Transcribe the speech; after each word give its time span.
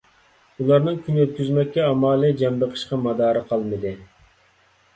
ئۇلارنىڭ 0.61 0.95
كۈن 1.09 1.19
ئۆتكۈزمەككە 1.23 1.85
ئامالى، 1.89 2.33
جان 2.41 2.59
بېقىشقا 2.65 3.01
مادارى 3.05 3.47
قالمىدى. 3.53 3.95